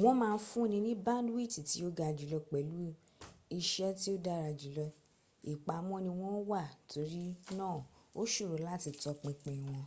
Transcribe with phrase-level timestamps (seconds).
[0.00, 2.80] wọ́n ma n fúnni ní báńdíwìtì tí o ga jùlọ pèlú
[3.58, 4.84] iṣẹ́ tí ó dára jùlọ.
[5.52, 7.24] ìpamọ́ ni wọ́n wà torí
[7.58, 7.74] náà
[8.20, 9.84] ó ṣòro láti tọpinpin wọn